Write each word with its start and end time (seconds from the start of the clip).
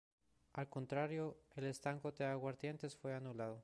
Al 0.53 0.67
contrario, 0.67 1.37
el 1.55 1.65
estanco 1.65 2.11
de 2.11 2.25
aguardientes 2.25 2.97
fue 2.97 3.13
anulado. 3.13 3.59